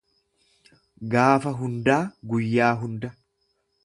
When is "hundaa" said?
1.59-1.99